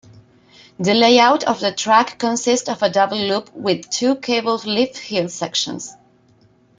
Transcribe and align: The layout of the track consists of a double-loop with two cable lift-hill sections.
The 0.79 0.95
layout 0.95 1.43
of 1.43 1.59
the 1.59 1.71
track 1.71 2.17
consists 2.17 2.67
of 2.67 2.81
a 2.81 2.89
double-loop 2.89 3.53
with 3.53 3.87
two 3.91 4.15
cable 4.15 4.55
lift-hill 4.65 5.29
sections. 5.29 5.93